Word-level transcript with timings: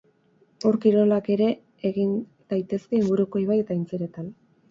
Ur 0.69 0.77
kirolak 0.85 1.27
ere 1.33 1.49
egin 1.91 2.15
daitezke 2.53 2.99
inguruko 3.01 3.45
ibai 3.45 3.61
eta 3.65 3.79
aintziretan. 3.79 4.35